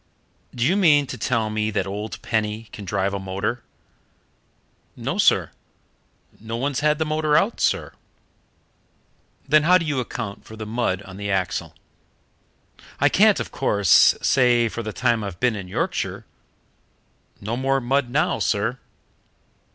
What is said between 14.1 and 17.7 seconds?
say for the time I've been in Yorkshire. No